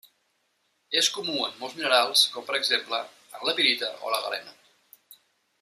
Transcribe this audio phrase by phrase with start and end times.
[1.01, 3.03] És comú en molts minerals, com per exemple
[3.37, 4.59] en la pirita o la galena.